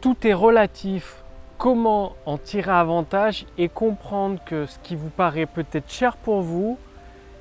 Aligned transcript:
tout 0.00 0.16
est 0.26 0.34
relatif. 0.34 1.22
Comment 1.58 2.12
en 2.24 2.38
tirer 2.38 2.70
avantage 2.70 3.44
et 3.58 3.68
comprendre 3.68 4.40
que 4.46 4.64
ce 4.64 4.78
qui 4.78 4.96
vous 4.96 5.10
paraît 5.10 5.46
peut-être 5.46 5.90
cher 5.90 6.16
pour 6.16 6.40
vous 6.40 6.78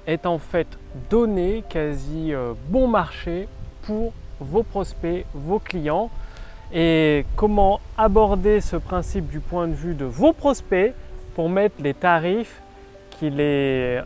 est 0.07 0.25
en 0.25 0.39
fait 0.39 0.67
donné 1.09 1.63
quasi 1.69 2.33
euh, 2.33 2.53
bon 2.67 2.87
marché 2.87 3.47
pour 3.83 4.11
vos 4.41 4.63
prospects, 4.63 5.25
vos 5.33 5.59
clients 5.59 6.09
et 6.73 7.25
comment 7.37 7.79
aborder 7.97 8.59
ce 8.59 8.75
principe 8.75 9.29
du 9.29 9.39
point 9.39 9.67
de 9.67 9.73
vue 9.73 9.95
de 9.95 10.05
vos 10.05 10.33
prospects 10.33 10.93
pour 11.35 11.49
mettre 11.49 11.75
les 11.81 11.93
tarifs 11.93 12.61
qui 13.11 13.29
les 13.29 14.01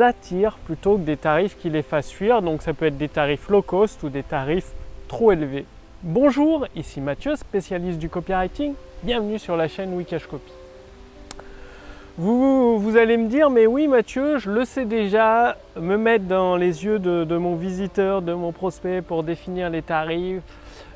attirent 0.00 0.56
plutôt 0.64 0.96
que 0.96 1.02
des 1.02 1.18
tarifs 1.18 1.58
qui 1.58 1.68
les 1.68 1.82
fassent 1.82 2.10
fuir. 2.10 2.40
Donc 2.40 2.62
ça 2.62 2.72
peut 2.72 2.86
être 2.86 2.98
des 2.98 3.10
tarifs 3.10 3.48
low 3.50 3.62
cost 3.62 4.02
ou 4.02 4.08
des 4.08 4.22
tarifs 4.22 4.72
trop 5.06 5.32
élevés. 5.32 5.66
Bonjour, 6.02 6.66
ici 6.74 6.98
Mathieu, 6.98 7.36
spécialiste 7.36 7.98
du 7.98 8.08
copywriting. 8.08 8.72
Bienvenue 9.02 9.38
sur 9.38 9.54
la 9.54 9.68
chaîne 9.68 9.92
Wikash 9.92 10.26
Copy. 10.26 10.50
Vous, 12.16 12.96
allez 12.96 13.18
me 13.18 13.28
dire, 13.28 13.50
mais 13.50 13.66
oui 13.66 13.86
Mathieu, 13.86 14.38
je 14.38 14.50
le 14.50 14.64
sais 14.64 14.86
déjà, 14.86 15.58
me 15.78 15.98
mettre 15.98 16.24
dans 16.24 16.56
les 16.56 16.86
yeux 16.86 16.98
de, 16.98 17.24
de 17.24 17.36
mon 17.36 17.54
visiteur, 17.54 18.22
de 18.22 18.32
mon 18.32 18.50
prospect 18.50 19.02
pour 19.02 19.24
définir 19.24 19.68
les 19.68 19.82
tarifs, 19.82 20.40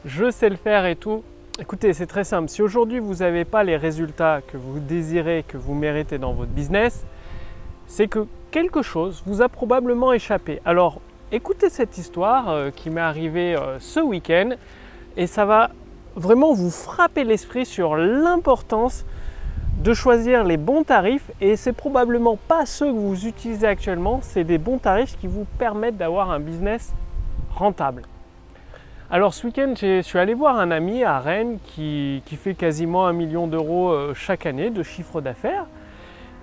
je 0.07 0.31
sais 0.31 0.49
le 0.49 0.57
faire 0.57 0.87
et 0.87 0.97
tout. 0.97 1.23
Écoutez, 1.61 1.93
c'est 1.93 2.07
très 2.07 2.25
simple. 2.25 2.49
Si 2.49 2.63
aujourd'hui 2.63 2.99
vous 2.99 3.17
n'avez 3.17 3.45
pas 3.45 3.63
les 3.63 3.77
résultats 3.77 4.41
que 4.41 4.57
vous 4.57 4.81
désirez, 4.81 5.45
que 5.47 5.59
vous 5.59 5.75
méritez 5.75 6.17
dans 6.17 6.33
votre 6.33 6.53
business, 6.53 7.05
c'est 7.87 8.09
que 8.09 8.27
quelque 8.51 8.81
chose 8.81 9.23
vous 9.27 9.43
a 9.43 9.51
probablement 9.51 10.15
échappé. 10.15 10.63
Alors, 10.65 11.03
écoutez 11.31 11.69
cette 11.69 11.99
histoire 11.99 12.49
euh, 12.49 12.71
qui 12.71 12.89
m'est 12.89 13.03
arrivée 13.03 13.55
euh, 13.55 13.79
ce 13.81 14.01
week-end 14.01 14.53
et 15.17 15.27
ça 15.27 15.45
va 15.45 15.71
vraiment 16.17 16.53
vous 16.53 16.71
frapper 16.71 17.25
l'esprit 17.25 17.67
sur 17.67 17.97
l'importance 17.97 19.05
de 19.83 19.93
choisir 19.93 20.45
les 20.45 20.57
bons 20.57 20.85
tarifs 20.85 21.31
et 21.41 21.57
c'est 21.57 21.73
probablement 21.73 22.37
pas 22.37 22.67
ceux 22.67 22.87
que 22.87 22.99
vous 22.99 23.27
utilisez 23.27 23.67
actuellement, 23.67 24.21
c'est 24.23 24.45
des 24.45 24.59
bons 24.59 24.79
tarifs 24.79 25.19
qui 25.19 25.27
vous 25.27 25.47
permettent 25.59 25.97
d'avoir 25.97 26.31
un 26.31 26.41
business 26.41 26.95
rentable. 27.55 28.03
Alors 29.11 29.35
ce 29.35 29.47
week-end, 29.47 29.75
je 29.77 30.01
suis 30.03 30.19
allé 30.19 30.35
voir 30.35 30.59
un 30.59 30.71
ami 30.71 31.05
à 31.05 31.19
Rennes 31.19 31.59
qui, 31.67 32.23
fait 32.27 32.55
quasiment 32.55 33.07
un 33.07 33.13
million 33.13 33.47
d'euros 33.47 33.91
euh, 33.91 34.15
chaque 34.15 34.47
année 34.47 34.71
de 34.71 34.83
chiffre 34.83 35.21
d'affaires. 35.21 35.67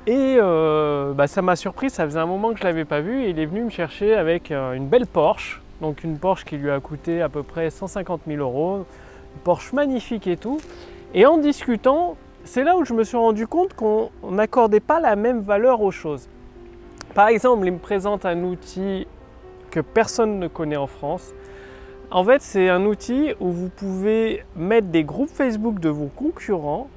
Et 0.07 0.37
euh, 0.39 1.13
bah, 1.13 1.27
ça 1.27 1.41
m'a 1.41 1.55
surpris, 1.55 1.89
ça 1.89 2.05
faisait 2.05 2.19
un 2.19 2.25
moment 2.25 2.53
que 2.53 2.59
je 2.59 2.63
ne 2.63 2.69
l'avais 2.69 2.85
pas 2.85 3.01
vu. 3.01 3.27
Il 3.27 3.39
est 3.39 3.45
venu 3.45 3.63
me 3.63 3.69
chercher 3.69 4.15
avec 4.15 4.51
euh, 4.51 4.73
une 4.73 4.87
belle 4.87 5.07
Porsche. 5.07 5.61
Donc 5.81 6.03
une 6.03 6.17
Porsche 6.17 6.45
qui 6.45 6.57
lui 6.57 6.71
a 6.71 6.79
coûté 6.79 7.21
à 7.21 7.29
peu 7.29 7.43
près 7.43 7.69
150 7.69 8.21
000 8.27 8.39
euros. 8.41 8.85
Une 9.35 9.41
Porsche 9.43 9.73
magnifique 9.73 10.27
et 10.27 10.37
tout. 10.37 10.59
Et 11.13 11.25
en 11.25 11.37
discutant, 11.37 12.15
c'est 12.43 12.63
là 12.63 12.77
où 12.77 12.85
je 12.85 12.93
me 12.93 13.03
suis 13.03 13.17
rendu 13.17 13.47
compte 13.47 13.73
qu'on 13.73 14.09
n'accordait 14.29 14.79
pas 14.79 14.99
la 14.99 15.15
même 15.15 15.41
valeur 15.41 15.81
aux 15.81 15.91
choses. 15.91 16.29
Par 17.13 17.27
exemple, 17.27 17.65
il 17.65 17.73
me 17.73 17.79
présente 17.79 18.25
un 18.25 18.43
outil 18.43 19.07
que 19.69 19.79
personne 19.79 20.39
ne 20.39 20.47
connaît 20.47 20.77
en 20.77 20.87
France 20.87 21.33
en 22.13 22.25
fait, 22.25 22.41
c'est 22.41 22.67
un 22.67 22.85
outil 22.85 23.33
où 23.39 23.49
vous 23.51 23.69
pouvez 23.69 24.43
mettre 24.57 24.87
des 24.87 25.05
groupes 25.05 25.29
Facebook 25.29 25.79
de 25.79 25.87
vos 25.87 26.07
concurrents, 26.07 26.89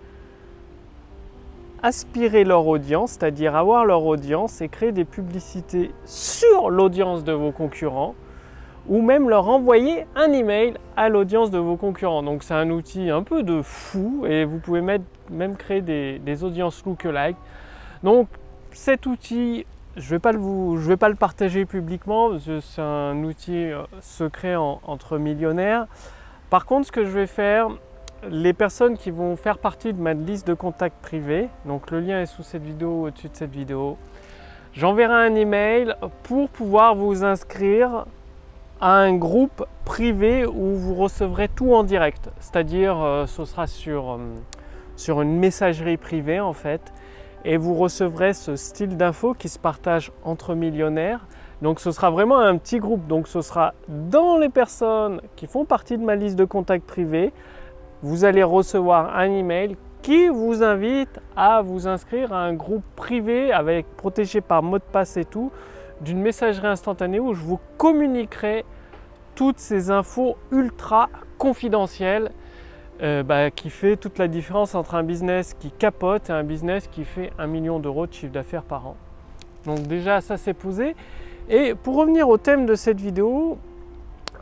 aspirer 1.84 2.42
leur 2.42 2.66
audience, 2.66 3.12
c'est-à-dire 3.12 3.54
avoir 3.54 3.84
leur 3.84 4.04
audience 4.04 4.60
et 4.60 4.68
créer 4.68 4.90
des 4.90 5.04
publicités 5.04 5.92
sur 6.04 6.68
l'audience 6.68 7.22
de 7.22 7.30
vos 7.30 7.52
concurrents 7.52 8.16
ou 8.88 9.00
même 9.00 9.28
leur 9.28 9.48
envoyer 9.48 10.06
un 10.14 10.32
email 10.32 10.74
à 10.96 11.08
l'audience 11.08 11.50
de 11.50 11.58
vos 11.58 11.76
concurrents. 11.76 12.22
Donc 12.22 12.42
c'est 12.42 12.54
un 12.54 12.70
outil 12.70 13.10
un 13.10 13.22
peu 13.22 13.42
de 13.42 13.62
fou 13.62 14.24
et 14.26 14.44
vous 14.44 14.58
pouvez 14.58 14.82
même 14.82 15.56
créer 15.56 15.80
des, 15.80 16.18
des 16.18 16.44
audiences 16.44 16.84
lookalike. 16.84 17.36
Donc 18.02 18.28
cet 18.72 19.06
outil 19.06 19.64
je 19.96 20.02
ne 20.02 20.10
vais, 20.10 20.18
pas 20.18 20.32
le 20.32 20.76
vais 20.76 20.96
pas 20.96 21.08
le 21.08 21.14
partager 21.14 21.64
publiquement, 21.66 22.30
c'est 22.38 22.82
un 22.82 23.22
outil 23.22 23.70
euh, 23.70 23.82
secret 24.00 24.56
entre 24.56 25.18
millionnaires. 25.18 25.86
Par 26.50 26.66
contre, 26.66 26.88
ce 26.88 26.92
que 26.92 27.04
je 27.04 27.10
vais 27.10 27.26
faire, 27.26 27.68
les 28.28 28.52
personnes 28.52 28.96
qui 28.96 29.10
vont 29.10 29.36
faire 29.36 29.58
partie 29.58 29.92
de 29.92 30.00
ma 30.00 30.14
liste 30.14 30.46
de 30.48 30.54
contacts 30.54 31.00
privés, 31.00 31.48
donc 31.64 31.90
le 31.90 32.00
lien 32.00 32.20
est 32.20 32.26
sous 32.26 32.42
cette 32.42 32.62
vidéo, 32.62 33.06
au-dessus 33.06 33.28
de 33.28 33.36
cette 33.36 33.52
vidéo, 33.52 33.96
j'enverrai 34.72 35.14
un 35.14 35.34
email 35.34 35.94
pour 36.24 36.48
pouvoir 36.48 36.96
vous 36.96 37.24
inscrire 37.24 38.06
à 38.84 38.98
un 38.98 39.16
groupe 39.16 39.64
privé 39.86 40.44
où 40.44 40.74
vous 40.74 40.94
recevrez 40.94 41.48
tout 41.48 41.72
en 41.72 41.84
direct. 41.84 42.28
C'est-à-dire, 42.38 43.00
euh, 43.00 43.24
ce 43.24 43.46
sera 43.46 43.66
sur, 43.66 44.12
euh, 44.12 44.18
sur 44.94 45.22
une 45.22 45.38
messagerie 45.38 45.96
privée 45.96 46.38
en 46.38 46.52
fait 46.52 46.92
et 47.46 47.56
vous 47.56 47.72
recevrez 47.72 48.34
ce 48.34 48.56
style 48.56 48.98
d'info 48.98 49.32
qui 49.32 49.48
se 49.48 49.58
partage 49.58 50.12
entre 50.22 50.54
millionnaires. 50.54 51.26
Donc 51.62 51.80
ce 51.80 51.92
sera 51.92 52.10
vraiment 52.10 52.38
un 52.38 52.58
petit 52.58 52.78
groupe. 52.78 53.06
Donc 53.06 53.26
ce 53.26 53.40
sera 53.40 53.72
dans 53.88 54.36
les 54.36 54.50
personnes 54.50 55.22
qui 55.34 55.46
font 55.46 55.64
partie 55.64 55.96
de 55.96 56.04
ma 56.04 56.14
liste 56.14 56.36
de 56.36 56.44
contacts 56.44 56.86
privés. 56.86 57.32
Vous 58.02 58.26
allez 58.26 58.42
recevoir 58.42 59.16
un 59.16 59.30
email 59.30 59.78
qui 60.02 60.28
vous 60.28 60.62
invite 60.62 61.22
à 61.36 61.62
vous 61.62 61.88
inscrire 61.88 62.34
à 62.34 62.42
un 62.42 62.52
groupe 62.52 62.84
privé 62.96 63.50
avec 63.50 63.86
protégé 63.96 64.42
par 64.42 64.62
mot 64.62 64.76
de 64.76 64.84
passe 64.92 65.16
et 65.16 65.24
tout 65.24 65.50
d'une 66.04 66.20
messagerie 66.20 66.66
instantanée 66.66 67.18
où 67.18 67.34
je 67.34 67.40
vous 67.40 67.58
communiquerai 67.78 68.64
toutes 69.34 69.58
ces 69.58 69.90
infos 69.90 70.36
ultra 70.52 71.08
confidentielles 71.38 72.30
euh, 73.02 73.22
bah, 73.24 73.50
qui 73.50 73.70
fait 73.70 73.96
toute 73.96 74.18
la 74.18 74.28
différence 74.28 74.76
entre 74.76 74.94
un 74.94 75.02
business 75.02 75.54
qui 75.58 75.72
capote 75.72 76.30
et 76.30 76.32
un 76.32 76.44
business 76.44 76.86
qui 76.86 77.04
fait 77.04 77.32
un 77.38 77.48
million 77.48 77.80
d'euros 77.80 78.06
de 78.06 78.12
chiffre 78.12 78.32
d'affaires 78.32 78.62
par 78.62 78.86
an. 78.86 78.96
Donc 79.64 79.82
déjà 79.82 80.20
ça 80.20 80.36
c'est 80.36 80.54
posé. 80.54 80.94
Et 81.48 81.74
pour 81.74 81.96
revenir 81.96 82.28
au 82.28 82.38
thème 82.38 82.66
de 82.66 82.74
cette 82.74 83.00
vidéo, 83.00 83.58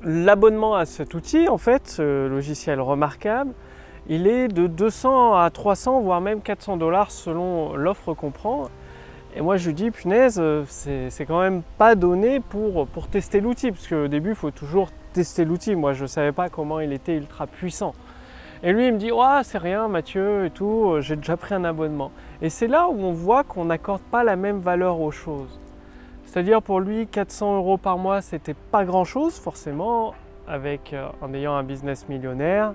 l'abonnement 0.04 0.74
à 0.74 0.84
cet 0.84 1.14
outil, 1.14 1.48
en 1.48 1.58
fait, 1.58 1.88
ce 1.88 2.28
logiciel 2.28 2.80
remarquable, 2.80 3.52
il 4.08 4.26
est 4.26 4.48
de 4.48 4.66
200 4.66 5.34
à 5.34 5.50
300 5.50 6.00
voire 6.00 6.20
même 6.20 6.40
400 6.40 6.76
dollars 6.76 7.10
selon 7.10 7.74
l'offre 7.74 8.14
qu'on 8.14 8.30
prend. 8.30 8.64
Et 9.34 9.40
moi 9.40 9.56
je 9.56 9.70
dis 9.70 9.90
punaise, 9.90 10.38
euh, 10.38 10.64
c'est 10.68 11.24
quand 11.26 11.40
même 11.40 11.62
pas 11.78 11.94
donné 11.94 12.40
pour, 12.40 12.86
pour 12.86 13.08
tester 13.08 13.40
l'outil, 13.40 13.72
parce 13.72 13.88
qu'au 13.88 14.08
début 14.08 14.30
il 14.30 14.36
faut 14.36 14.50
toujours 14.50 14.90
tester 15.12 15.44
l'outil. 15.44 15.74
Moi 15.74 15.92
je 15.94 16.02
ne 16.02 16.08
savais 16.08 16.32
pas 16.32 16.48
comment 16.48 16.80
il 16.80 16.92
était 16.92 17.16
ultra 17.16 17.46
puissant. 17.46 17.94
Et 18.64 18.72
lui, 18.72 18.86
il 18.86 18.92
me 18.92 18.98
dit 18.98 19.10
oh, 19.12 19.40
c'est 19.42 19.58
rien, 19.58 19.88
Mathieu, 19.88 20.44
et 20.44 20.50
tout, 20.50 20.94
j'ai 21.00 21.16
déjà 21.16 21.36
pris 21.36 21.54
un 21.54 21.64
abonnement. 21.64 22.12
Et 22.40 22.48
c'est 22.48 22.68
là 22.68 22.88
où 22.88 22.96
on 23.00 23.12
voit 23.12 23.42
qu'on 23.42 23.64
n'accorde 23.64 24.02
pas 24.02 24.22
la 24.22 24.36
même 24.36 24.60
valeur 24.60 25.00
aux 25.00 25.10
choses. 25.10 25.58
C'est-à-dire 26.24 26.62
pour 26.62 26.78
lui, 26.78 27.08
400 27.08 27.56
euros 27.56 27.76
par 27.76 27.98
mois, 27.98 28.20
c'était 28.20 28.54
pas 28.54 28.84
grand-chose, 28.84 29.34
forcément, 29.34 30.14
avec, 30.46 30.92
euh, 30.92 31.08
en 31.20 31.34
ayant 31.34 31.54
un 31.54 31.64
business 31.64 32.08
millionnaire, 32.08 32.72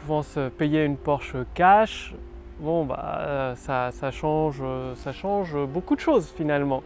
pouvant 0.00 0.22
se 0.22 0.48
payer 0.48 0.84
une 0.84 0.96
Porsche 0.96 1.36
cash. 1.52 2.14
Bon, 2.60 2.84
bah, 2.84 3.18
euh, 3.20 3.54
ça, 3.54 4.10
change, 4.10 4.62
ça 4.96 5.12
change 5.12 5.56
beaucoup 5.66 5.96
de 5.96 6.00
choses 6.00 6.32
finalement. 6.36 6.82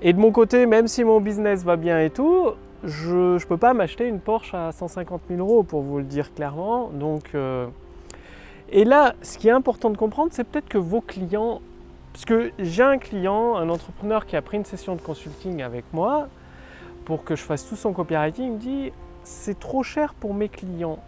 Et 0.00 0.12
de 0.12 0.18
mon 0.18 0.32
côté, 0.32 0.66
même 0.66 0.88
si 0.88 1.04
mon 1.04 1.20
business 1.20 1.64
va 1.64 1.76
bien 1.76 2.00
et 2.00 2.10
tout, 2.10 2.50
je 2.84 3.34
ne 3.34 3.44
peux 3.44 3.56
pas 3.56 3.74
m'acheter 3.74 4.06
une 4.06 4.20
Porsche 4.20 4.54
à 4.54 4.72
150 4.72 5.22
000 5.28 5.40
euros 5.40 5.62
pour 5.62 5.82
vous 5.82 5.98
le 5.98 6.04
dire 6.04 6.34
clairement. 6.34 6.88
Donc, 6.88 7.34
euh, 7.34 7.66
Et 8.70 8.84
là, 8.84 9.14
ce 9.22 9.38
qui 9.38 9.48
est 9.48 9.52
important 9.52 9.90
de 9.90 9.96
comprendre, 9.96 10.30
c'est 10.32 10.44
peut-être 10.44 10.68
que 10.68 10.78
vos 10.78 11.00
clients, 11.00 11.60
parce 12.12 12.24
que 12.24 12.52
j'ai 12.58 12.82
un 12.82 12.98
client, 12.98 13.56
un 13.56 13.68
entrepreneur 13.68 14.26
qui 14.26 14.36
a 14.36 14.42
pris 14.42 14.56
une 14.56 14.64
session 14.64 14.96
de 14.96 15.00
consulting 15.00 15.62
avec 15.62 15.84
moi 15.92 16.28
pour 17.04 17.24
que 17.24 17.36
je 17.36 17.42
fasse 17.42 17.68
tout 17.68 17.76
son 17.76 17.92
copywriting, 17.92 18.44
il 18.44 18.52
me 18.52 18.58
dit 18.58 18.92
c'est 19.24 19.58
trop 19.58 19.82
cher 19.82 20.14
pour 20.14 20.34
mes 20.34 20.48
clients. 20.48 20.98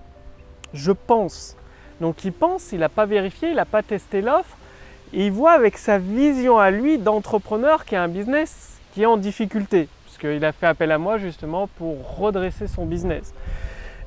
Je 0.72 0.92
pense. 0.92 1.56
Donc 2.00 2.24
il 2.24 2.32
pense, 2.32 2.72
il 2.72 2.80
n'a 2.80 2.88
pas 2.88 3.06
vérifié, 3.06 3.50
il 3.50 3.56
n'a 3.56 3.64
pas 3.64 3.82
testé 3.82 4.20
l'offre, 4.20 4.56
et 5.12 5.26
il 5.26 5.32
voit 5.32 5.52
avec 5.52 5.78
sa 5.78 5.98
vision 5.98 6.58
à 6.58 6.70
lui 6.70 6.98
d'entrepreneur 6.98 7.84
qui 7.84 7.96
a 7.96 8.02
un 8.02 8.08
business 8.08 8.78
qui 8.92 9.02
est 9.02 9.06
en 9.06 9.16
difficulté 9.16 9.88
il 10.32 10.44
a 10.44 10.52
fait 10.52 10.66
appel 10.66 10.92
à 10.92 10.98
moi 10.98 11.18
justement 11.18 11.66
pour 11.66 12.16
redresser 12.16 12.66
son 12.66 12.86
business. 12.86 13.34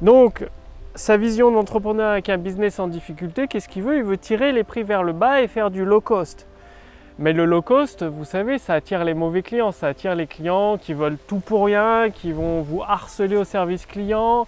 Donc, 0.01 0.45
sa 0.95 1.17
vision 1.17 1.51
d'entrepreneur 1.51 2.11
avec 2.11 2.29
un 2.29 2.38
business 2.38 2.79
en 2.79 2.88
difficulté, 2.88 3.47
qu'est-ce 3.47 3.69
qu'il 3.69 3.83
veut? 3.83 3.97
Il 3.97 4.03
veut 4.03 4.17
tirer 4.17 4.51
les 4.51 4.63
prix 4.63 4.83
vers 4.83 5.03
le 5.03 5.13
bas 5.13 5.41
et 5.41 5.47
faire 5.47 5.69
du 5.69 5.85
low 5.85 6.01
cost. 6.01 6.47
Mais 7.19 7.33
le 7.33 7.45
low 7.45 7.61
cost, 7.61 8.03
vous 8.03 8.25
savez, 8.25 8.57
ça 8.57 8.73
attire 8.75 9.03
les 9.03 9.13
mauvais 9.13 9.41
clients, 9.41 9.71
ça 9.71 9.88
attire 9.88 10.15
les 10.15 10.27
clients 10.27 10.77
qui 10.77 10.94
veulent 10.94 11.17
tout 11.27 11.39
pour 11.39 11.65
rien, 11.65 12.09
qui 12.11 12.31
vont 12.31 12.61
vous 12.61 12.83
harceler 12.83 13.35
au 13.35 13.44
service 13.44 13.85
client, 13.85 14.47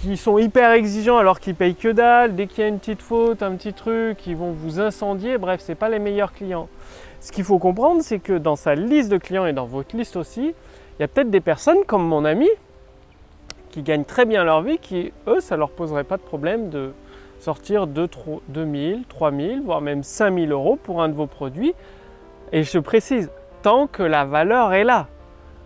qui 0.00 0.16
sont 0.16 0.38
hyper 0.38 0.72
exigeants 0.72 1.18
alors 1.18 1.40
qu'ils 1.40 1.54
payent 1.54 1.74
que 1.74 1.88
dalle. 1.88 2.34
Dès 2.34 2.46
qu'il 2.46 2.60
y 2.60 2.64
a 2.64 2.68
une 2.68 2.78
petite 2.78 3.02
faute, 3.02 3.42
un 3.42 3.54
petit 3.56 3.72
truc, 3.72 4.26
ils 4.26 4.36
vont 4.36 4.52
vous 4.52 4.80
incendier. 4.80 5.38
Bref, 5.38 5.60
ce 5.60 5.72
pas 5.72 5.88
les 5.88 5.98
meilleurs 5.98 6.32
clients. 6.32 6.68
Ce 7.20 7.32
qu'il 7.32 7.44
faut 7.44 7.58
comprendre, 7.58 8.02
c'est 8.02 8.18
que 8.18 8.34
dans 8.34 8.56
sa 8.56 8.74
liste 8.74 9.10
de 9.10 9.18
clients 9.18 9.46
et 9.46 9.52
dans 9.52 9.66
votre 9.66 9.96
liste 9.96 10.16
aussi, 10.16 10.54
il 10.98 11.00
y 11.00 11.04
a 11.04 11.08
peut-être 11.08 11.30
des 11.30 11.40
personnes 11.40 11.84
comme 11.86 12.06
mon 12.06 12.24
ami 12.24 12.48
qui 13.70 13.82
gagnent 13.82 14.04
très 14.04 14.24
bien 14.24 14.44
leur 14.44 14.62
vie, 14.62 14.78
qui 14.78 15.12
eux, 15.26 15.40
ça 15.40 15.56
leur 15.56 15.70
poserait 15.70 16.04
pas 16.04 16.16
de 16.16 16.22
problème 16.22 16.68
de, 16.68 16.92
sortir 17.44 17.86
2, 17.86 18.08
2000, 18.48 19.04
3000, 19.06 19.62
voire 19.62 19.82
même 19.82 20.02
5000 20.02 20.50
euros 20.50 20.76
pour 20.82 21.02
un 21.02 21.08
de 21.08 21.14
vos 21.14 21.26
produits. 21.26 21.74
Et 22.52 22.62
je 22.62 22.78
précise, 22.78 23.30
tant 23.62 23.86
que 23.86 24.02
la 24.02 24.24
valeur 24.24 24.72
est 24.72 24.84
là. 24.84 25.08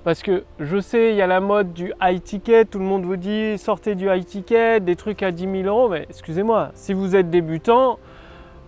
Parce 0.09 0.23
que 0.23 0.45
je 0.59 0.81
sais, 0.81 1.11
il 1.11 1.17
y 1.17 1.21
a 1.21 1.27
la 1.27 1.41
mode 1.41 1.75
du 1.75 1.93
high 2.01 2.23
ticket, 2.23 2.65
tout 2.65 2.79
le 2.79 2.85
monde 2.87 3.05
vous 3.05 3.17
dit 3.17 3.59
sortez 3.59 3.95
du 3.95 4.09
high 4.09 4.25
ticket, 4.25 4.81
des 4.81 4.97
trucs 4.97 5.23
à 5.23 5.33
10 5.33 5.63
000 5.65 5.65
euros. 5.65 5.91
Mais 5.91 6.07
excusez-moi, 6.09 6.71
si 6.73 6.95
vous 6.95 7.15
êtes 7.15 7.29
débutant, 7.29 7.99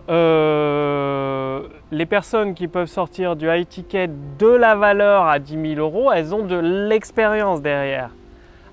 euh, 0.09 1.61
les 1.91 2.05
personnes 2.05 2.53
qui 2.53 2.67
peuvent 2.67 2.85
sortir 2.85 3.35
du 3.35 3.49
high 3.49 3.67
ticket 3.67 4.07
de 4.37 4.49
la 4.49 4.75
valeur 4.75 5.25
à 5.25 5.39
10 5.39 5.73
000 5.73 5.79
euros, 5.79 6.11
elles 6.11 6.35
ont 6.35 6.45
de 6.45 6.57
l'expérience 6.57 7.63
derrière. 7.63 8.11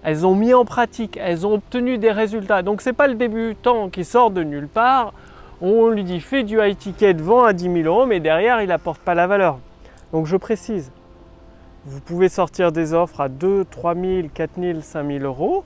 Elles 0.03 0.27
ont 0.27 0.35
mis 0.35 0.53
en 0.53 0.67
pratique, 0.67 1.19
elles 1.19 1.47
ont 1.47 1.55
obtenu 1.55 1.97
des 1.97 2.13
résultats. 2.13 2.61
Donc 2.61 2.83
ce 2.83 2.91
n'est 2.91 2.95
pas 2.95 3.09
le 3.09 3.15
débutant 3.15 3.89
qui 3.89 4.05
sort 4.05 4.31
de 4.31 4.43
nulle 4.43 4.69
part. 4.69 5.15
On 5.63 5.89
lui 5.89 6.05
dit 6.05 6.21
fais 6.21 6.43
du 6.43 6.61
high 6.61 6.77
ticket, 6.77 7.15
vend 7.15 7.45
à 7.45 7.55
10 7.55 7.65
000 7.65 7.77
euros, 7.87 8.05
mais 8.05 8.21
derrière 8.21 8.61
il 8.61 8.69
n'apporte 8.69 9.01
pas 9.01 9.15
la 9.15 9.27
valeur. 9.27 9.59
Donc 10.13 10.27
je 10.27 10.37
précise, 10.37 10.93
vous 11.85 12.01
pouvez 12.01 12.29
sortir 12.29 12.73
des 12.73 12.93
offres 12.93 13.21
à 13.21 13.29
2, 13.29 13.65
3 13.65 13.95
000, 13.95 14.29
4 14.33 14.51
000, 14.59 14.81
5 14.81 15.07
000 15.07 15.25
euros. 15.25 15.65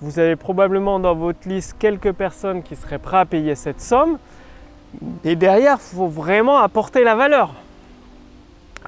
Vous 0.00 0.18
avez 0.18 0.36
probablement 0.36 1.00
dans 1.00 1.14
votre 1.14 1.48
liste 1.48 1.76
quelques 1.78 2.12
personnes 2.12 2.62
qui 2.62 2.76
seraient 2.76 2.98
prêtes 2.98 3.20
à 3.20 3.24
payer 3.24 3.54
cette 3.54 3.80
somme. 3.80 4.18
Et 5.24 5.36
derrière, 5.36 5.78
il 5.80 5.96
faut 5.96 6.08
vraiment 6.08 6.58
apporter 6.58 7.04
la 7.04 7.14
valeur. 7.14 7.54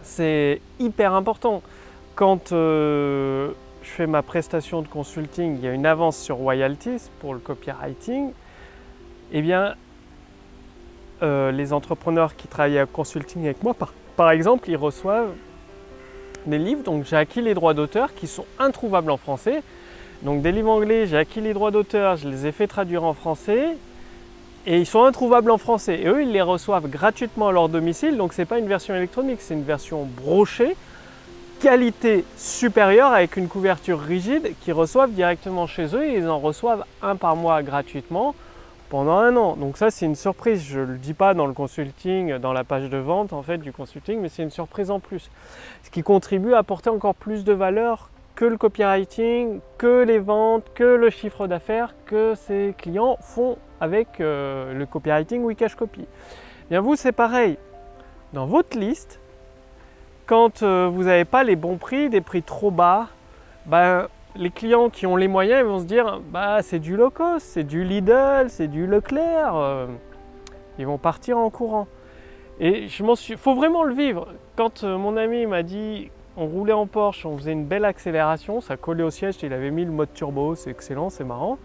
C'est 0.02 0.60
hyper 0.78 1.14
important. 1.14 1.62
Quand 2.14 2.52
euh, 2.52 3.50
je 3.82 3.88
fais 3.88 4.06
ma 4.06 4.22
prestation 4.22 4.82
de 4.82 4.88
consulting, 4.88 5.56
il 5.56 5.64
y 5.64 5.69
a 5.69 5.72
une 5.72 5.87
avance 5.87 6.19
sur 6.19 6.37
royalties 6.37 7.11
pour 7.20 7.32
le 7.32 7.40
copywriting. 7.40 8.32
Eh 9.32 9.43
bien, 9.43 9.75
euh, 11.22 11.50
les 11.50 11.72
entrepreneurs 11.72 12.37
qui 12.37 12.49
travaillent 12.49 12.78
à 12.78 12.87
consulting 12.87 13.44
avec 13.44 13.62
moi, 13.62 13.75
par, 13.75 13.93
par 14.16 14.31
exemple, 14.31 14.69
ils 14.69 14.76
reçoivent 14.76 15.32
des 16.49 16.59
livres. 16.59 16.83
Donc, 16.83 17.05
j'ai 17.05 17.17
acquis 17.17 17.43
les 17.43 17.55
droits 17.55 17.75
d'auteur 17.75 18.15
qui 18.15 18.27
sont 18.27 18.47
introuvables 18.59 19.11
en 19.11 19.17
français. 19.17 19.62
Donc, 20.23 20.43
des 20.43 20.53
livres 20.53 20.71
anglais, 20.71 21.06
j'ai 21.06 21.17
acquis 21.17 21.41
les 21.41 21.55
droits 21.55 21.71
d'auteur, 21.71 22.17
je 22.17 22.29
les 22.29 22.47
ai 22.47 22.53
fait 22.53 22.67
traduire 22.67 23.05
en 23.05 23.15
français 23.15 23.77
et 24.67 24.79
ils 24.79 24.87
sont 24.87 25.05
introuvables 25.05 25.50
en 25.50 25.59
français. 25.59 26.00
Et 26.03 26.09
eux, 26.09 26.23
ils 26.23 26.33
les 26.33 26.43
reçoivent 26.43 26.89
gratuitement 26.89 27.49
à 27.49 27.53
leur 27.53 27.69
domicile, 27.69 28.17
donc 28.17 28.33
ce 28.33 28.43
n'est 28.43 28.47
pas 28.47 28.59
une 28.59 28.67
version 28.67 28.95
électronique, 28.95 29.39
c'est 29.41 29.55
une 29.55 29.62
version 29.62 30.05
brochée, 30.05 30.77
qualité 31.61 32.25
supérieure 32.37 33.12
avec 33.12 33.37
une 33.37 33.49
couverture 33.49 34.00
rigide 34.00 34.53
qu'ils 34.61 34.75
reçoivent 34.75 35.12
directement 35.12 35.67
chez 35.67 35.95
eux 35.95 36.05
et 36.05 36.17
ils 36.19 36.29
en 36.29 36.39
reçoivent 36.39 36.85
un 37.03 37.17
par 37.17 37.37
mois 37.37 37.62
gratuitement 37.62 38.35
pendant 38.88 39.19
un 39.19 39.37
an. 39.37 39.56
Donc 39.56 39.76
ça, 39.76 39.90
c'est 39.90 40.06
une 40.06 40.14
surprise. 40.14 40.64
Je 40.64 40.81
ne 40.81 40.85
le 40.87 40.99
dis 40.99 41.14
pas 41.14 41.35
dans 41.35 41.46
le 41.46 41.52
consulting, 41.52 42.38
dans 42.38 42.52
la 42.52 42.64
page 42.64 42.88
de 42.88 42.96
vente 42.99 43.32
en 43.32 43.43
fait 43.43 43.58
du 43.58 43.73
consulting, 43.73 44.20
mais 44.20 44.29
c'est 44.29 44.43
une 44.43 44.50
surprise 44.50 44.90
en 44.90 45.00
plus. 45.00 45.31
Ce 45.85 45.90
qui 45.90 46.02
contribue 46.02 46.55
à 46.55 46.58
apporter 46.58 46.90
encore 46.90 47.14
plus 47.14 47.44
de 47.44 47.52
valeur 47.52 48.11
que 48.35 48.44
le 48.44 48.56
copywriting, 48.56 49.61
que 49.79 50.05
les 50.05 50.20
ventes, 50.20 50.64
que 50.75 50.85
le 50.85 51.11
chiffre 51.11 51.49
d'affaires 51.49 51.94
que 52.06 52.35
ces 52.37 52.73
clients 52.79 53.17
font 53.20 53.58
avec 53.81 54.20
euh, 54.20 54.75
le 54.75 54.87
copywriting 54.87 55.43
Wikash 55.43 55.75
Copy. 55.75 56.05
Bien 56.70 56.81
vous, 56.81 56.94
c'est 56.96 57.12
pareil. 57.12 57.58
Dans 58.32 58.46
votre 58.46 58.79
liste, 58.79 59.19
quand 60.26 60.62
euh, 60.62 60.88
vous 60.93 61.05
n'avez 61.05 61.25
pas 61.25 61.43
les 61.43 61.56
bons 61.56 61.79
prix, 61.79 62.11
des 62.11 62.20
prix 62.20 62.43
trop 62.43 62.70
bas, 62.70 63.08
ben, 63.67 64.06
les 64.36 64.50
clients 64.50 64.90
qui 64.90 65.06
ont 65.06 65.16
les 65.16 65.28
moyens 65.28 65.66
vont 65.66 65.78
se 65.78 65.84
dire 65.84 66.20
bah 66.30 66.62
c'est 66.62 66.78
du 66.78 66.96
low 66.96 67.10
cost, 67.10 67.46
c'est 67.46 67.64
du 67.64 67.84
Lidl, 67.84 68.46
c'est 68.48 68.69
du 68.69 68.86
Leclerc. 68.86 69.56
Euh, 69.56 69.86
ils 70.78 70.86
vont 70.86 70.98
partir 70.98 71.38
en 71.38 71.50
courant. 71.50 71.88
Et 72.60 72.88
je 72.88 73.02
m'en 73.02 73.14
suis. 73.14 73.36
Faut 73.36 73.54
vraiment 73.54 73.84
le 73.84 73.94
vivre. 73.94 74.28
Quand 74.56 74.84
mon 74.84 75.16
ami 75.16 75.46
m'a 75.46 75.62
dit 75.62 76.10
on 76.38 76.46
roulait 76.46 76.72
en 76.72 76.86
Porsche, 76.86 77.26
on 77.26 77.36
faisait 77.36 77.52
une 77.52 77.64
belle 77.64 77.84
accélération, 77.84 78.60
ça 78.60 78.76
collait 78.76 79.02
au 79.02 79.10
siège, 79.10 79.36
il 79.42 79.52
avait 79.52 79.72
mis 79.72 79.84
le 79.84 79.90
mode 79.90 80.12
turbo, 80.14 80.54
c'est 80.54 80.70
excellent, 80.70 81.10
c'est 81.10 81.25
marrant. 81.25 81.58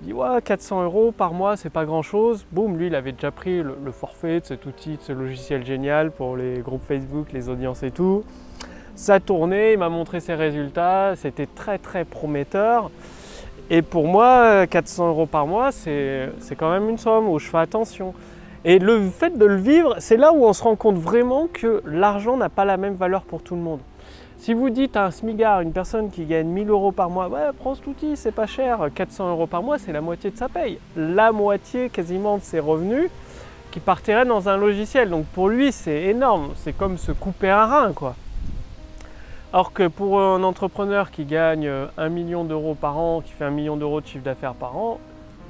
Il 0.00 0.06
dit 0.08 0.12
ouais 0.14 0.40
400 0.42 0.84
euros 0.84 1.12
par 1.12 1.34
mois, 1.34 1.56
c'est 1.58 1.70
pas 1.70 1.84
grand 1.84 2.00
chose. 2.00 2.46
Boum, 2.50 2.78
lui 2.78 2.86
il 2.86 2.94
avait 2.94 3.12
déjà 3.12 3.30
pris 3.30 3.62
le, 3.62 3.92
forfait 3.92 4.40
de 4.40 4.46
cet 4.46 4.64
outil, 4.64 4.96
de 4.96 5.02
ce 5.02 5.12
logiciel 5.12 5.66
génial 5.66 6.10
pour 6.12 6.36
les 6.36 6.60
groupes 6.60 6.82
Facebook, 6.82 7.32
les 7.32 7.50
audiences 7.50 7.82
et 7.82 7.90
tout. 7.90 8.24
Ça 8.96 9.20
tournait, 9.20 9.74
il 9.74 9.78
m'a 9.78 9.90
montré 9.90 10.20
ses 10.20 10.34
résultats, 10.34 11.14
c'était 11.16 11.46
très 11.46 11.76
très 11.76 12.04
prometteur. 12.04 12.90
Et 13.68 13.82
pour 13.82 14.08
moi, 14.08 14.66
400 14.66 15.08
euros 15.08 15.26
par 15.26 15.46
mois, 15.46 15.70
c'est 15.70 16.30
quand 16.56 16.70
même 16.70 16.88
une 16.88 16.96
somme 16.96 17.28
où 17.28 17.38
je 17.38 17.46
fais 17.46 17.58
attention. 17.58 18.14
Et 18.64 18.78
le 18.78 19.08
fait 19.10 19.36
de 19.36 19.44
le 19.44 19.56
vivre, 19.56 19.96
c'est 19.98 20.16
là 20.16 20.32
où 20.32 20.46
on 20.46 20.52
se 20.52 20.62
rend 20.62 20.76
compte 20.76 20.96
vraiment 20.96 21.46
que 21.52 21.82
l'argent 21.84 22.38
n'a 22.38 22.48
pas 22.48 22.64
la 22.64 22.78
même 22.78 22.94
valeur 22.94 23.22
pour 23.22 23.42
tout 23.42 23.54
le 23.54 23.60
monde. 23.60 23.80
Si 24.38 24.54
vous 24.54 24.70
dites 24.70 24.96
à 24.96 25.04
un 25.04 25.10
smigard, 25.10 25.60
une 25.60 25.72
personne 25.72 26.10
qui 26.10 26.24
gagne 26.24 26.46
1000 26.46 26.70
euros 26.70 26.90
par 26.90 27.10
mois, 27.10 27.28
ouais, 27.28 27.50
prends 27.58 27.74
cet 27.74 27.86
outil, 27.86 28.16
c'est 28.16 28.32
pas 28.32 28.46
cher, 28.46 28.88
400 28.94 29.30
euros 29.30 29.46
par 29.46 29.62
mois, 29.62 29.78
c'est 29.78 29.92
la 29.92 30.00
moitié 30.00 30.30
de 30.30 30.38
sa 30.38 30.48
paye. 30.48 30.78
La 30.96 31.32
moitié 31.32 31.90
quasiment 31.90 32.38
de 32.38 32.42
ses 32.42 32.60
revenus 32.60 33.10
qui 33.70 33.80
partiraient 33.80 34.24
dans 34.24 34.48
un 34.48 34.56
logiciel. 34.56 35.10
Donc 35.10 35.26
pour 35.26 35.48
lui, 35.48 35.70
c'est 35.70 36.04
énorme. 36.04 36.52
C'est 36.56 36.72
comme 36.74 36.96
se 36.96 37.12
couper 37.12 37.50
un 37.50 37.66
rein, 37.66 37.92
quoi. 37.92 38.14
Alors 39.52 39.72
que 39.72 39.86
pour 39.86 40.20
un 40.20 40.42
entrepreneur 40.42 41.10
qui 41.10 41.24
gagne 41.24 41.70
1 41.96 42.08
million 42.08 42.44
d'euros 42.44 42.74
par 42.74 42.98
an, 42.98 43.20
qui 43.20 43.32
fait 43.32 43.44
1 43.44 43.50
million 43.50 43.76
d'euros 43.76 44.00
de 44.00 44.06
chiffre 44.06 44.24
d'affaires 44.24 44.54
par 44.54 44.76
an, 44.76 44.98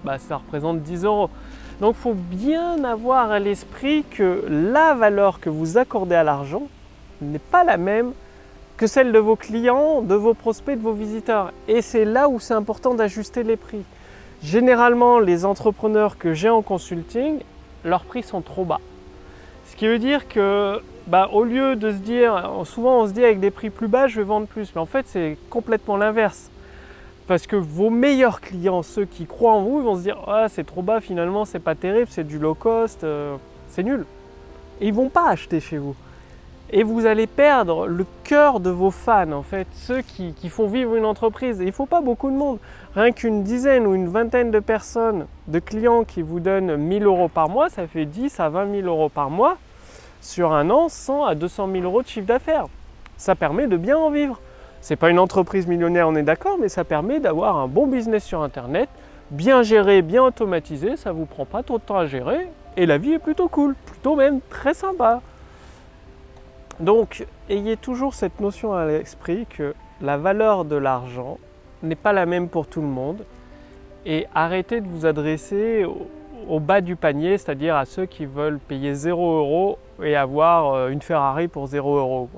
bah, 0.05 0.19
ça 0.19 0.37
représente 0.37 0.81
10 0.83 1.05
euros. 1.05 1.31
Donc 1.81 1.95
il 1.99 2.03
faut 2.03 2.15
bien 2.15 2.85
avoir 2.85 3.31
à 3.31 3.39
l'esprit 3.39 4.05
que 4.05 4.45
la 4.49 4.95
valeur 4.95 5.41
que 5.41 5.51
vous 5.51 5.79
accordez 5.79 6.15
à 6.15 6.25
l'argent 6.25 6.63
n'est 7.21 7.39
pas 7.39 7.65
la 7.65 7.77
même 7.77 8.13
que 8.77 8.87
celle 8.87 9.13
de 9.13 9.19
vos 9.19 9.37
clients, 9.37 10.03
de 10.03 10.15
vos 10.15 10.35
prospects, 10.35 10.77
de 10.77 10.83
vos 10.83 10.93
visiteurs. 10.93 11.53
Et 11.67 11.81
c'est 11.83 12.05
là 12.05 12.29
où 12.29 12.39
c'est 12.41 12.55
important 12.55 12.95
d'ajuster 12.95 13.43
les 13.43 13.57
prix. 13.57 13.83
Généralement, 14.43 15.19
les 15.19 15.45
entrepreneurs 15.45 16.19
que 16.19 16.35
j'ai 16.35 16.51
en 16.51 16.63
consulting, 16.63 17.41
leurs 17.85 18.05
prix 18.05 18.23
sont 18.23 18.43
trop 18.43 18.65
bas. 18.65 18.81
Ce 19.71 19.77
qui 19.77 19.87
veut 19.87 19.99
dire 19.99 20.29
que, 20.29 20.81
bah, 21.07 21.31
au 21.33 21.45
lieu 21.45 21.77
de 21.77 21.91
se 21.93 21.99
dire, 21.99 22.63
souvent 22.65 23.01
on 23.01 23.07
se 23.07 23.13
dit 23.13 23.25
avec 23.25 23.41
des 23.41 23.51
prix 23.51 23.71
plus 23.71 23.89
bas, 23.89 24.09
je 24.09 24.17
vais 24.21 24.27
vendre 24.27 24.47
plus. 24.47 24.75
Mais 24.75 24.81
en 24.81 24.87
fait, 24.87 25.07
c'est 25.09 25.37
complètement 25.51 25.97
l'inverse. 25.97 26.51
Parce 27.27 27.47
que 27.47 27.57
vos 27.57 27.91
meilleurs 27.91 28.41
clients, 28.41 28.83
ceux 28.83 29.05
qui 29.05 29.27
croient 29.27 29.55
en 29.55 29.63
vous, 29.63 29.79
ils 29.81 29.85
vont 29.85 29.97
se 29.97 30.03
dire, 30.03 30.19
ah, 30.29 30.47
c'est 30.49 30.65
trop 30.65 30.83
bas 30.83 31.01
finalement, 31.01 31.45
c'est 31.45 31.59
pas 31.61 31.75
terrible, 31.75 32.09
c'est 32.11 32.27
du 32.27 32.39
low 32.39 32.55
cost, 32.55 33.03
euh, 33.05 33.37
c'est 33.69 33.83
nul. 33.83 34.05
Et 34.81 34.89
ils 34.89 34.95
vont 34.95 35.09
pas 35.09 35.29
acheter 35.29 35.61
chez 35.61 35.79
vous 35.79 35.97
et 36.71 36.83
vous 36.83 37.07
allez 37.07 37.27
perdre 37.27 37.87
le 37.87 38.05
cœur 38.25 38.61
de 38.61 38.71
vos 38.71 38.91
fans, 38.91 39.33
en 39.33 39.43
fait, 39.43 39.69
ceux 39.73 40.03
qui, 40.03 40.35
font 40.49 40.67
vivre 40.67 40.97
une 40.97 41.05
entreprise. 41.05 41.59
il 41.61 41.67
ne 41.67 41.71
faut 41.71 41.87
pas 41.87 42.01
beaucoup 42.01 42.31
de 42.31 42.37
monde. 42.37 42.59
Rien 42.95 43.13
qu'une 43.13 43.43
dizaine 43.43 43.87
ou 43.87 43.95
une 43.95 44.09
vingtaine 44.09 44.51
de 44.51 44.59
personnes, 44.59 45.27
de 45.49 45.59
clients 45.59 46.05
qui 46.05 46.23
vous 46.23 46.41
donnent 46.41 46.77
1000 46.77 47.05
euros 47.05 47.29
par 47.29 47.49
mois, 47.49 47.69
ça 47.69 47.87
fait 47.87 48.05
10 48.05 48.41
à 48.41 48.49
20 48.49 48.81
000 48.83 48.89
euros 48.89 49.09
par 49.09 49.31
mois 49.31 49.59
sur 50.27 50.53
un 50.53 50.71
an, 50.71 50.89
100 50.89 51.25
à 51.25 51.35
200 51.35 51.71
000 51.73 51.85
euros 51.85 52.03
de 52.03 52.09
chiffre 52.09 52.27
d'affaires. 52.27 52.67
Ça 53.17 53.35
permet 53.35 53.67
de 53.67 53.77
bien 53.77 53.97
en 53.97 54.11
vivre. 54.11 54.41
Ce 54.83 54.93
n'est 54.93 54.97
pas 54.97 55.11
une 55.11 55.19
entreprise 55.19 55.67
millionnaire, 55.67 56.09
on 56.09 56.15
est 56.15 56.23
d'accord, 56.23 56.59
mais 56.61 56.69
ça 56.69 56.85
permet 56.85 57.21
d'avoir 57.21 57.57
un 57.57 57.69
bon 57.69 57.87
business 57.87 58.25
sur 58.25 58.43
Internet, 58.43 58.89
bien 59.31 59.63
géré, 59.63 60.03
bien 60.03 60.23
automatisé, 60.23 60.97
ça 60.97 61.13
vous 61.13 61.27
prend 61.27 61.45
pas 61.45 61.63
trop 61.63 61.79
de 61.79 61.83
temps 61.83 61.99
à 61.99 62.07
gérer, 62.07 62.49
et 62.77 62.87
la 62.87 62.99
vie 62.99 63.13
est 63.13 63.19
plutôt 63.19 63.49
cool, 63.49 63.75
plutôt 63.87 64.17
même 64.17 64.41
très 64.51 64.75
sympa. 64.75 65.23
Donc, 66.79 67.27
ayez 67.49 67.77
toujours 67.77 68.15
cette 68.15 68.39
notion 68.41 68.75
à 68.75 68.85
l'esprit 68.85 69.47
que 69.47 69.75
la 70.03 70.19
valeur 70.19 70.65
de 70.65 70.77
l'argent 70.77 71.39
n'est 71.83 71.95
pas 71.95 72.13
la 72.13 72.27
même 72.27 72.49
pour 72.49 72.67
tout 72.67 72.83
le 72.83 72.87
monde 72.87 73.25
et 74.05 74.27
arrêtez 74.35 74.81
de 74.81 74.87
vous 74.87 75.07
adresser 75.07 75.87
au, 76.49 76.61
bas 76.61 76.81
du 76.81 76.97
panier, 76.97 77.39
c'est-à-dire 77.39 77.77
à 77.77 77.85
ceux 77.85 78.07
qui 78.07 78.27
veulent 78.27 78.59
payer 78.59 78.95
0 78.95 79.39
euros 79.39 79.79
et 80.03 80.17
avoir 80.17 80.75
euh, 80.75 80.89
une 80.89 81.03
Ferrari 81.03 81.49
pour 81.49 81.67
0 81.67 81.97
euros. 81.97 82.29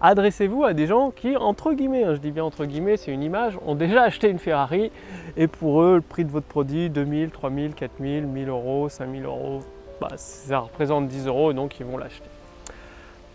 Adressez-vous 0.00 0.64
à 0.64 0.74
des 0.74 0.86
gens 0.86 1.10
qui, 1.10 1.36
entre 1.36 1.72
guillemets, 1.72 2.04
hein, 2.04 2.14
je 2.14 2.20
dis 2.20 2.30
bien 2.30 2.44
entre 2.44 2.66
guillemets, 2.66 2.96
c'est 2.96 3.12
une 3.12 3.22
image, 3.22 3.58
ont 3.66 3.74
déjà 3.74 4.02
acheté 4.02 4.28
une 4.28 4.38
Ferrari 4.38 4.90
et 5.36 5.46
pour 5.46 5.82
eux, 5.82 5.96
le 5.96 6.02
prix 6.02 6.24
de 6.24 6.30
votre 6.30 6.46
produit, 6.46 6.90
2000, 6.90 7.30
3000, 7.30 7.74
4000, 7.74 8.26
1000 8.26 8.48
euros, 8.48 8.88
5000 8.88 9.24
euros, 9.24 9.60
bah, 10.00 10.10
ça 10.16 10.58
représente 10.58 11.08
10 11.08 11.26
euros 11.26 11.52
donc 11.52 11.80
ils 11.80 11.86
vont 11.86 11.96
l'acheter. 11.96 12.28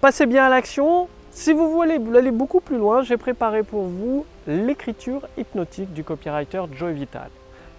Passez 0.01 0.25
bien 0.25 0.45
à 0.45 0.49
l'action. 0.49 1.07
Si 1.31 1.53
vous 1.53 1.71
voulez 1.71 1.99
aller 2.15 2.31
beaucoup 2.31 2.59
plus 2.59 2.77
loin, 2.77 3.03
j'ai 3.03 3.17
préparé 3.17 3.63
pour 3.63 3.83
vous 3.83 4.25
l'écriture 4.47 5.27
hypnotique 5.37 5.93
du 5.93 6.03
copywriter 6.03 6.63
Joe 6.75 6.91
Vital. 6.91 7.29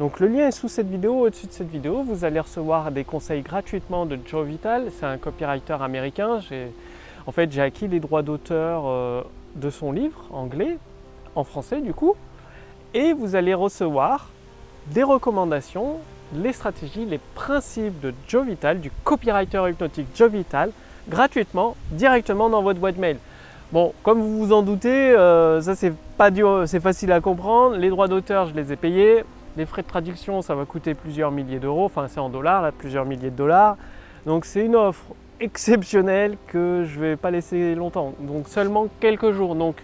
Donc 0.01 0.21
le 0.21 0.27
lien 0.27 0.49
est 0.49 0.53
sous 0.53 0.69
cette 0.69 0.89
vidéo, 0.89 1.21
au-dessus 1.21 1.47
de 1.47 1.53
cette 1.53 1.71
vidéo. 1.71 2.03
Vous 2.03 2.25
allez 2.25 2.41
recevoir 2.41 2.91
des 2.91 3.05
conseils 3.05 3.43
gratuitement 3.43 4.07
de 4.07 4.19
Joe 4.27 4.47
Vital. 4.47 4.91
C'est 4.99 5.07
un 5.07 5.19
copywriter 5.19 5.77
américain. 5.81 6.41
En 7.27 7.33
fait, 7.33 7.53
j'ai 7.53 7.63
acquis 7.63 7.89
les 7.89 8.01
droits 8.01 8.23
d'auteur 8.23 8.85
euh, 8.87 9.23
de 9.55 9.71
son 9.71 9.93
livre 9.93 10.27
anglais, 10.33 10.79
en 11.35 11.45
français 11.45 11.81
du 11.81 11.95
coup. 11.95 12.17
Et 12.95 13.13
vous 13.13 13.37
allez 13.37 13.55
recevoir 13.55 14.31
des 14.89 15.03
recommandations 15.03 15.99
les 16.35 16.53
stratégies, 16.53 17.05
les 17.05 17.21
principes 17.35 18.01
de 18.01 18.15
Joe 18.29 18.47
Vital, 18.47 18.81
du 18.81 18.91
copywriter 19.05 19.69
hypnotique 19.69 20.07
Joe 20.15 20.31
Vital, 20.31 20.71
gratuitement, 21.09 21.77
directement 21.91 22.49
dans 22.49 22.63
votre 22.63 22.81
boîte 22.81 22.97
mail. 22.97 23.19
Bon, 23.73 23.93
comme 24.03 24.21
vous 24.21 24.39
vous 24.39 24.53
en 24.53 24.63
doutez, 24.63 24.89
euh, 24.89 25.61
ça 25.63 25.75
c'est 25.75 25.93
pas 26.17 26.31
c'est 26.67 26.81
facile 26.81 27.13
à 27.13 27.21
comprendre. 27.21 27.77
Les 27.77 27.89
droits 27.89 28.09
d'auteur, 28.09 28.49
je 28.49 28.55
les 28.55 28.73
ai 28.73 28.77
payés. 28.77 29.25
Les 29.57 29.67
frais 29.67 29.83
de 29.83 29.87
traduction, 29.87 30.41
ça 30.41 30.55
va 30.55 30.65
coûter 30.65 30.95
plusieurs 30.95 31.31
milliers 31.31 31.59
d'euros. 31.59 31.85
Enfin, 31.85 32.09
c'est 32.09 32.21
en 32.21 32.31
dollars, 32.31 32.73
plusieurs 32.73 33.05
milliers 33.05 33.31
de 33.31 33.37
dollars. 33.37 33.77
Donc, 34.25 34.47
c'est 34.47 34.65
une 34.65 34.77
offre 34.77 35.05
exceptionnelle 35.41 36.39
que 36.47 36.85
je 36.87 36.99
ne 36.99 37.05
vais 37.05 37.17
pas 37.17 37.31
laisser 37.31 37.75
longtemps. 37.75 38.15
Donc, 38.21 38.49
seulement 38.49 38.87
quelques 38.99 39.33
jours. 39.33 39.55
Donc, 39.55 39.77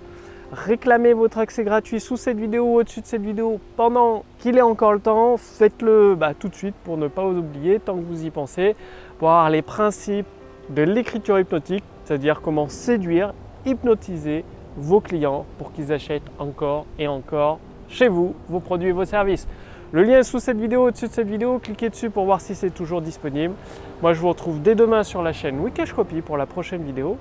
réclamez 0.52 1.12
votre 1.12 1.36
accès 1.36 1.64
gratuit 1.64 2.00
sous 2.00 2.16
cette 2.16 2.38
vidéo 2.38 2.64
ou 2.64 2.78
au-dessus 2.78 3.02
de 3.02 3.06
cette 3.06 3.20
vidéo 3.20 3.60
pendant 3.76 4.24
qu'il 4.38 4.56
est 4.56 4.62
encore 4.62 4.94
le 4.94 5.00
temps. 5.00 5.36
Faites-le 5.36 6.14
bah, 6.14 6.32
tout 6.32 6.48
de 6.48 6.54
suite 6.54 6.74
pour 6.84 6.96
ne 6.96 7.08
pas 7.08 7.24
vous 7.24 7.36
oublier 7.36 7.78
tant 7.78 7.96
que 7.96 8.04
vous 8.04 8.24
y 8.24 8.30
pensez, 8.30 8.74
pour 9.18 9.28
avoir 9.28 9.50
les 9.50 9.60
principes 9.60 10.26
de 10.70 10.82
l'écriture 10.82 11.38
hypnotique, 11.38 11.84
c'est-à-dire 12.04 12.40
comment 12.40 12.68
séduire, 12.68 13.34
hypnotiser 13.66 14.44
vos 14.78 15.00
clients 15.00 15.44
pour 15.58 15.72
qu'ils 15.72 15.92
achètent 15.92 16.30
encore 16.38 16.86
et 16.98 17.08
encore 17.08 17.58
chez 17.88 18.08
vous 18.08 18.34
vos 18.48 18.60
produits 18.60 18.88
et 18.88 18.92
vos 18.92 19.04
services. 19.04 19.46
Le 19.92 20.02
lien 20.02 20.18
est 20.18 20.22
sous 20.22 20.38
cette 20.38 20.58
vidéo, 20.58 20.88
au-dessus 20.88 21.06
de 21.06 21.12
cette 21.12 21.28
vidéo, 21.28 21.58
cliquez 21.58 21.88
dessus 21.88 22.10
pour 22.10 22.26
voir 22.26 22.40
si 22.40 22.54
c'est 22.54 22.70
toujours 22.70 23.00
disponible. 23.00 23.54
Moi 24.02 24.12
je 24.12 24.20
vous 24.20 24.28
retrouve 24.28 24.60
dès 24.60 24.74
demain 24.74 25.02
sur 25.02 25.22
la 25.22 25.32
chaîne 25.32 25.58
Wikash 25.60 25.92
Copy 25.94 26.20
pour 26.20 26.36
la 26.36 26.46
prochaine 26.46 26.82
vidéo. 26.82 27.16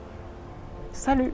Salut 0.91 1.31